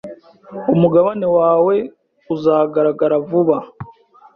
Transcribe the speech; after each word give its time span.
umugabane 0.73 1.27
wawe 1.37 1.75
uzagaragara 2.33 3.15
vuba 3.27 3.57